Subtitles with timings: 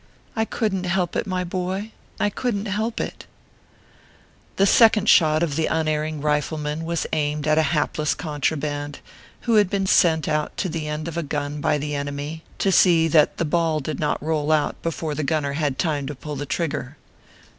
[0.35, 3.27] I couldn t help it, my boy I couldn t help it.
[4.55, 8.97] The second shot of the unerring rifleman was aimed at a hapless contraband,
[9.41, 10.39] who had been sent ORPHEUS C.
[10.39, 10.81] KERB PAPERS.
[10.81, 13.45] 293 out to the end of a gun by the enemy, to see that the
[13.45, 16.97] ball did not roll out before the gunner had time to pull the trigger.